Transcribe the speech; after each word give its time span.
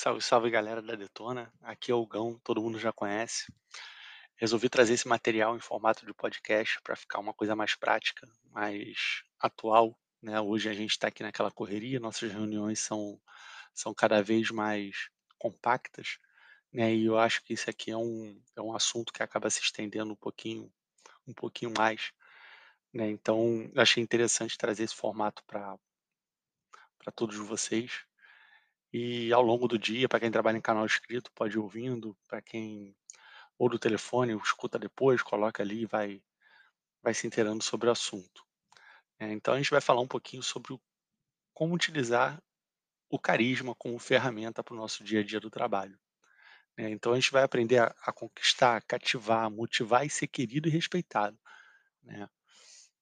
Salve, 0.00 0.20
salve 0.22 0.48
galera 0.48 0.80
da 0.80 0.94
Detona. 0.94 1.52
Aqui 1.60 1.90
é 1.90 1.94
o 1.94 2.06
Gão, 2.06 2.38
todo 2.44 2.62
mundo 2.62 2.78
já 2.78 2.92
conhece. 2.92 3.52
Resolvi 4.36 4.68
trazer 4.68 4.94
esse 4.94 5.08
material 5.08 5.56
em 5.56 5.60
formato 5.60 6.06
de 6.06 6.14
podcast 6.14 6.80
para 6.84 6.94
ficar 6.94 7.18
uma 7.18 7.34
coisa 7.34 7.56
mais 7.56 7.74
prática, 7.74 8.24
mais 8.52 9.24
atual. 9.40 9.98
Né? 10.22 10.40
Hoje 10.40 10.68
a 10.68 10.72
gente 10.72 10.92
está 10.92 11.08
aqui 11.08 11.24
naquela 11.24 11.50
correria, 11.50 11.98
nossas 11.98 12.30
reuniões 12.30 12.78
são, 12.78 13.20
são 13.74 13.92
cada 13.92 14.22
vez 14.22 14.52
mais 14.52 15.10
compactas, 15.36 16.20
né? 16.72 16.94
e 16.94 17.06
eu 17.06 17.18
acho 17.18 17.42
que 17.42 17.54
isso 17.54 17.68
aqui 17.68 17.90
é 17.90 17.96
um, 17.96 18.40
é 18.54 18.62
um 18.62 18.76
assunto 18.76 19.12
que 19.12 19.24
acaba 19.24 19.50
se 19.50 19.60
estendendo 19.60 20.12
um 20.12 20.16
pouquinho, 20.16 20.72
um 21.26 21.34
pouquinho 21.34 21.72
mais. 21.76 22.12
Né? 22.94 23.10
Então, 23.10 23.68
achei 23.74 24.00
interessante 24.00 24.56
trazer 24.56 24.84
esse 24.84 24.94
formato 24.94 25.42
para 25.44 25.76
todos 27.16 27.36
vocês. 27.36 28.06
E 28.92 29.32
ao 29.32 29.42
longo 29.42 29.68
do 29.68 29.78
dia, 29.78 30.08
para 30.08 30.20
quem 30.20 30.30
trabalha 30.30 30.56
em 30.56 30.62
canal 30.62 30.86
escrito, 30.86 31.30
pode 31.32 31.56
ir 31.56 31.58
ouvindo, 31.58 32.16
para 32.26 32.40
quem 32.40 32.96
ou 33.58 33.68
do 33.68 33.78
telefone, 33.78 34.36
escuta 34.36 34.78
depois, 34.78 35.20
coloca 35.20 35.62
ali 35.62 35.82
e 35.82 35.86
vai, 35.86 36.22
vai 37.02 37.12
se 37.12 37.26
inteirando 37.26 37.62
sobre 37.62 37.88
o 37.88 37.92
assunto. 37.92 38.46
É, 39.18 39.32
então 39.32 39.52
a 39.52 39.56
gente 39.56 39.70
vai 39.70 39.80
falar 39.80 40.00
um 40.00 40.06
pouquinho 40.06 40.42
sobre 40.42 40.72
o, 40.72 40.80
como 41.52 41.74
utilizar 41.74 42.40
o 43.10 43.18
carisma 43.18 43.74
como 43.74 43.98
ferramenta 43.98 44.62
para 44.62 44.74
o 44.74 44.76
nosso 44.76 45.02
dia 45.02 45.20
a 45.20 45.24
dia 45.24 45.40
do 45.40 45.50
trabalho. 45.50 45.98
É, 46.76 46.88
então 46.88 47.12
a 47.12 47.16
gente 47.16 47.32
vai 47.32 47.42
aprender 47.42 47.78
a, 47.78 47.94
a, 48.02 48.12
conquistar, 48.12 48.80
cativar, 48.82 49.50
motivar 49.50 50.06
e 50.06 50.10
ser 50.10 50.28
querido 50.28 50.68
e 50.68 50.70
respeitado. 50.70 51.36
Né? 52.02 52.28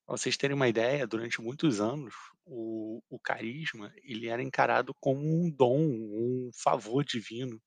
Para 0.06 0.16
vocês 0.16 0.37
terem 0.37 0.55
uma 0.55 0.69
ideia, 0.69 1.06
durante 1.06 1.41
muitos 1.42 1.80
anos, 1.80 2.15
o, 2.45 3.02
o 3.10 3.19
carisma 3.19 3.92
ele 4.05 4.29
era 4.29 4.41
encarado 4.41 4.95
como 5.01 5.20
um 5.20 5.51
dom, 5.51 5.80
um 5.80 6.51
favor 6.55 7.05
divino. 7.05 7.60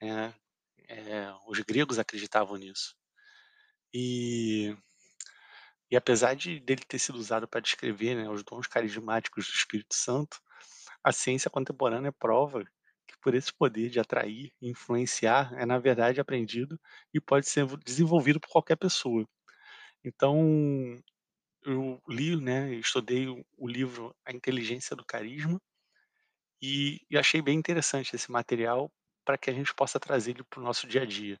Né? 0.00 0.34
É, 0.88 1.32
os 1.46 1.58
gregos 1.60 1.98
acreditavam 1.98 2.58
nisso. 2.58 2.94
E, 3.94 4.76
e 5.90 5.96
apesar 5.96 6.34
de 6.34 6.60
dele 6.60 6.82
ter 6.86 6.98
sido 6.98 7.16
usado 7.16 7.48
para 7.48 7.60
descrever 7.60 8.16
né, 8.16 8.28
os 8.28 8.42
dons 8.44 8.66
carismáticos 8.66 9.46
do 9.46 9.54
Espírito 9.54 9.94
Santo, 9.94 10.38
a 11.02 11.10
ciência 11.10 11.50
contemporânea 11.50 12.12
prova 12.12 12.64
que 13.06 13.18
por 13.20 13.34
esse 13.34 13.52
poder 13.52 13.88
de 13.88 13.98
atrair 13.98 14.52
influenciar 14.60 15.52
é 15.54 15.64
na 15.64 15.78
verdade 15.78 16.20
aprendido 16.20 16.78
e 17.14 17.20
pode 17.20 17.48
ser 17.48 17.66
desenvolvido 17.78 18.38
por 18.40 18.50
qualquer 18.50 18.76
pessoa. 18.76 19.26
Então, 20.04 20.98
eu 21.64 22.02
li, 22.08 22.36
né, 22.36 22.74
estudei 22.74 23.28
o, 23.28 23.68
livro 23.68 24.14
A 24.24 24.32
Inteligência 24.32 24.96
do 24.96 25.04
Carisma 25.04 25.60
e, 26.60 27.00
e 27.10 27.18
achei 27.18 27.42
bem 27.42 27.58
interessante 27.58 28.14
esse 28.14 28.30
material 28.30 28.90
para 29.24 29.38
que 29.38 29.50
a 29.50 29.52
gente 29.52 29.74
possa 29.74 30.00
trazer 30.00 30.32
ele 30.32 30.44
para 30.44 30.60
o 30.60 30.62
nosso 30.62 30.86
dia 30.86 31.02
a 31.02 31.06
dia, 31.06 31.40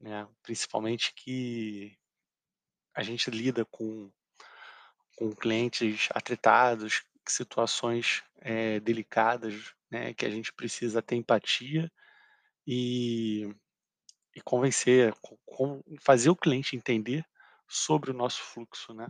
né? 0.00 0.26
Principalmente 0.42 1.12
que 1.14 1.96
a 2.94 3.02
gente 3.02 3.30
lida 3.30 3.64
com 3.66 4.10
com 5.16 5.30
clientes 5.32 6.08
atritados, 6.12 7.04
situações 7.28 8.24
é, 8.38 8.80
delicadas, 8.80 9.72
né? 9.90 10.12
Que 10.14 10.26
a 10.26 10.30
gente 10.30 10.52
precisa 10.52 11.02
ter 11.02 11.16
empatia 11.16 11.90
e, 12.66 13.48
e 14.34 14.40
convencer, 14.42 15.14
fazer 16.00 16.30
o 16.30 16.36
cliente 16.36 16.76
entender 16.76 17.24
sobre 17.68 18.10
o 18.10 18.14
nosso 18.14 18.42
fluxo, 18.42 18.92
né? 18.92 19.08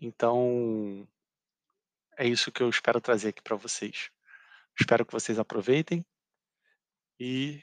Então, 0.00 1.06
é 2.16 2.26
isso 2.26 2.52
que 2.52 2.62
eu 2.62 2.70
espero 2.70 3.00
trazer 3.00 3.30
aqui 3.30 3.42
para 3.42 3.56
vocês. 3.56 4.10
Espero 4.78 5.04
que 5.04 5.12
vocês 5.12 5.38
aproveitem 5.38 6.04
e 7.18 7.62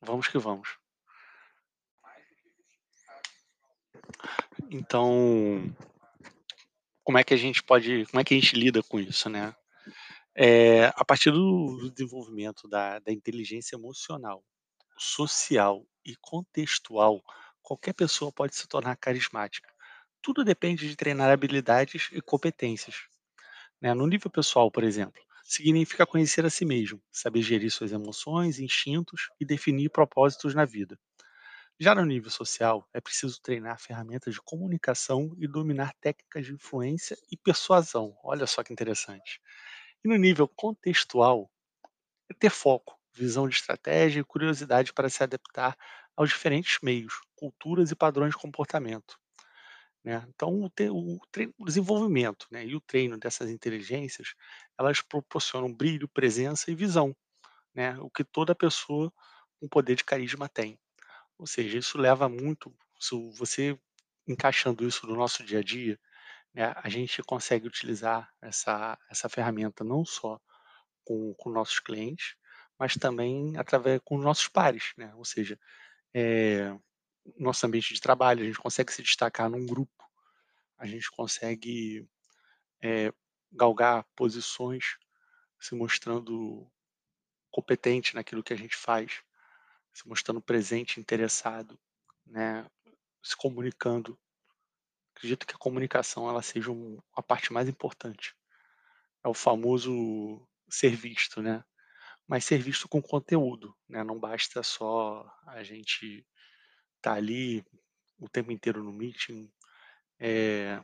vamos 0.00 0.28
que 0.28 0.38
vamos. 0.38 0.78
Então, 4.70 5.74
como 7.02 7.16
é 7.16 7.24
que 7.24 7.32
a 7.32 7.36
gente 7.38 7.62
pode, 7.62 8.04
como 8.06 8.20
é 8.20 8.24
que 8.24 8.34
a 8.34 8.38
gente 8.38 8.54
lida 8.54 8.82
com 8.82 9.00
isso, 9.00 9.30
né? 9.30 9.54
É, 10.34 10.86
a 10.94 11.04
partir 11.04 11.30
do 11.30 11.90
desenvolvimento 11.90 12.68
da, 12.68 12.98
da 12.98 13.10
inteligência 13.10 13.74
emocional, 13.74 14.44
social 14.98 15.86
e 16.04 16.14
contextual, 16.16 17.22
qualquer 17.62 17.94
pessoa 17.94 18.30
pode 18.30 18.54
se 18.54 18.68
tornar 18.68 18.96
carismática. 18.96 19.72
Tudo 20.22 20.44
depende 20.44 20.88
de 20.88 20.96
treinar 20.96 21.30
habilidades 21.30 22.08
e 22.12 22.20
competências. 22.20 22.96
Né? 23.80 23.94
No 23.94 24.06
nível 24.06 24.30
pessoal, 24.30 24.70
por 24.70 24.84
exemplo, 24.84 25.22
significa 25.44 26.06
conhecer 26.06 26.44
a 26.46 26.50
si 26.50 26.64
mesmo, 26.64 27.02
saber 27.12 27.42
gerir 27.42 27.70
suas 27.72 27.92
emoções, 27.92 28.58
instintos 28.60 29.30
e 29.40 29.44
definir 29.46 29.90
propósitos 29.90 30.54
na 30.54 30.64
vida. 30.64 30.98
Já 31.80 31.94
no 31.94 32.04
nível 32.04 32.30
social, 32.30 32.88
é 32.94 33.00
preciso 33.00 33.40
treinar 33.42 33.80
ferramentas 33.80 34.34
de 34.34 34.42
comunicação 34.42 35.34
e 35.38 35.48
dominar 35.48 35.94
técnicas 36.00 36.46
de 36.46 36.54
influência 36.54 37.16
e 37.32 37.36
persuasão. 37.36 38.16
Olha 38.24 38.46
só 38.46 38.62
que 38.64 38.72
interessante. 38.72 39.40
E 40.04 40.08
no 40.08 40.16
nível 40.16 40.48
contextual, 40.48 41.50
é 42.30 42.34
ter 42.34 42.50
foco, 42.50 42.98
visão 43.14 43.48
de 43.48 43.56
estratégia 43.56 44.20
e 44.20 44.24
curiosidade 44.24 44.92
para 44.92 45.10
se 45.10 45.22
adaptar 45.22 45.76
aos 46.16 46.30
diferentes 46.30 46.78
meios, 46.82 47.14
culturas 47.36 47.90
e 47.90 47.96
padrões 47.96 48.32
de 48.32 48.38
comportamento. 48.38 49.18
Né? 50.08 50.26
Então, 50.34 50.62
o, 50.62 50.70
te, 50.70 50.88
o, 50.88 51.20
treino, 51.30 51.52
o, 51.58 51.66
desenvolvimento 51.66 52.46
né, 52.50 52.64
e 52.64 52.74
o 52.74 52.80
treino 52.80 53.18
dessas 53.18 53.50
inteligências, 53.50 54.32
elas 54.78 55.02
proporcionam 55.02 55.70
brilho, 55.70 56.08
presença 56.08 56.70
e 56.70 56.74
visão, 56.74 57.14
né, 57.74 57.94
o 57.98 58.08
que 58.08 58.24
toda 58.24 58.54
pessoa 58.54 59.12
com 59.60 59.68
poder 59.68 59.96
de 59.96 60.04
carisma 60.04 60.48
tem. 60.48 60.80
Ou 61.36 61.46
seja, 61.46 61.76
isso 61.76 61.98
leva 61.98 62.26
muito, 62.26 62.74
se 62.98 63.14
você 63.32 63.78
encaixando 64.26 64.88
isso 64.88 65.06
no 65.06 65.14
nosso 65.14 65.44
dia 65.44 65.58
a 65.58 65.62
dia, 65.62 66.00
né, 66.54 66.72
a 66.76 66.88
gente 66.88 67.22
consegue 67.22 67.66
utilizar 67.66 68.32
essa, 68.40 68.98
essa 69.10 69.28
ferramenta 69.28 69.84
não 69.84 70.06
só 70.06 70.40
com, 71.04 71.34
com 71.34 71.50
nossos 71.50 71.80
clientes, 71.80 72.34
mas 72.78 72.94
também 72.94 73.58
através 73.58 74.00
com 74.02 74.16
nossos 74.16 74.48
pares, 74.48 74.94
né? 74.96 75.12
Ou 75.16 75.24
seja, 75.24 75.58
é, 76.14 76.74
nosso 77.36 77.66
ambiente 77.66 77.92
de 77.92 78.00
trabalho, 78.00 78.42
a 78.42 78.46
gente 78.46 78.58
consegue 78.58 78.92
se 78.92 79.02
destacar 79.02 79.50
num 79.50 79.66
grupo, 79.66 79.97
a 80.78 80.86
gente 80.86 81.10
consegue 81.10 82.08
é, 82.82 83.12
galgar 83.52 84.04
posições 84.14 84.96
se 85.58 85.74
mostrando 85.74 86.70
competente 87.50 88.14
naquilo 88.14 88.42
que 88.42 88.52
a 88.52 88.56
gente 88.56 88.76
faz, 88.76 89.22
se 89.92 90.06
mostrando 90.06 90.40
presente, 90.40 91.00
interessado, 91.00 91.78
né, 92.24 92.64
se 93.22 93.36
comunicando. 93.36 94.18
Acredito 95.14 95.46
que 95.46 95.54
a 95.54 95.58
comunicação 95.58 96.28
ela 96.28 96.42
seja 96.42 96.70
um, 96.70 96.98
a 97.12 97.22
parte 97.22 97.52
mais 97.52 97.68
importante. 97.68 98.36
É 99.24 99.28
o 99.28 99.34
famoso 99.34 100.46
ser 100.68 100.94
visto, 100.94 101.42
né? 101.42 101.64
Mas 102.26 102.44
ser 102.44 102.58
visto 102.58 102.88
com 102.88 103.02
conteúdo, 103.02 103.76
né? 103.88 104.04
Não 104.04 104.20
basta 104.20 104.62
só 104.62 105.28
a 105.46 105.64
gente 105.64 106.24
estar 106.98 107.12
tá 107.12 107.14
ali 107.14 107.64
o 108.18 108.28
tempo 108.28 108.52
inteiro 108.52 108.84
no 108.84 108.92
meeting, 108.92 109.50
é, 110.18 110.82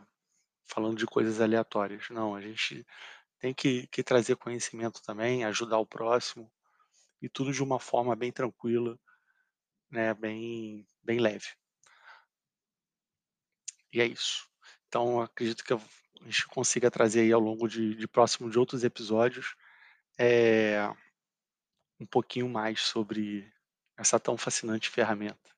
falando 0.65 0.97
de 0.97 1.07
coisas 1.07 1.41
aleatórias. 1.41 2.09
Não, 2.11 2.35
a 2.35 2.41
gente 2.41 2.87
tem 3.39 3.53
que, 3.55 3.87
que 3.89 4.03
trazer 4.03 4.37
conhecimento 4.37 5.03
também, 5.03 5.45
ajudar 5.45 5.79
o 5.79 5.87
próximo, 5.87 6.51
e 7.21 7.29
tudo 7.29 7.53
de 7.53 7.63
uma 7.63 7.81
forma 7.81 8.15
bem 8.15 8.33
tranquila, 8.33 8.99
né, 9.91 10.15
bem, 10.15 10.87
bem 11.03 11.21
leve. 11.21 11.49
E 13.93 14.01
é 14.01 14.07
isso. 14.07 14.49
Então, 14.89 15.21
acredito 15.21 15.65
que 15.65 15.73
a 15.73 15.81
gente 16.25 16.47
consiga 16.49 16.91
trazer 16.91 17.21
aí 17.21 17.33
ao 17.33 17.41
longo 17.41 17.69
de, 17.69 17.95
de 17.95 18.09
próximo 18.09 18.51
de 18.51 18.59
outros 18.59 18.85
episódios 18.85 19.55
é, 20.19 20.89
um 21.99 22.07
pouquinho 22.07 22.49
mais 22.49 22.81
sobre 22.81 23.53
essa 23.97 24.19
tão 24.19 24.37
fascinante 24.37 24.91
ferramenta. 24.91 25.55